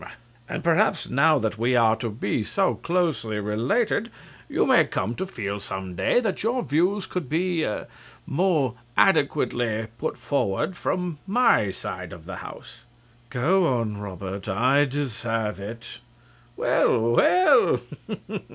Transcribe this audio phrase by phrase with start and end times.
[0.49, 4.09] And perhaps now that we are to be so closely related,
[4.49, 7.83] you may come to feel some day that your views could be ah
[8.25, 12.85] more adequately put forward from my side of the House.
[13.31, 13.43] RICHARD.
[13.43, 15.99] Go on, Robert; I deserve it.
[16.55, 17.11] CRAWSHAW.
[17.11, 17.81] Well,
[18.19, 18.39] well!